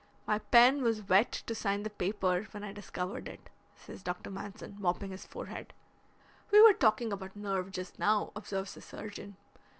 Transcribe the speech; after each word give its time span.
My 0.25 0.39
pen 0.39 0.81
was 0.81 1.03
wet 1.07 1.31
to 1.45 1.53
sign 1.53 1.83
the 1.83 1.91
paper 1.91 2.47
when 2.49 2.63
I 2.63 2.73
discovered 2.73 3.27
it," 3.27 3.51
says 3.75 4.01
Dr. 4.01 4.31
Manson, 4.31 4.75
mopping 4.79 5.11
his 5.11 5.27
forehead. 5.27 5.73
"We 6.49 6.59
were 6.59 6.73
talking 6.73 7.13
about 7.13 7.35
nerve 7.35 7.69
just 7.69 7.99
now," 7.99 8.31
observes 8.35 8.73
the 8.73 8.81
surgeon. 8.81 9.37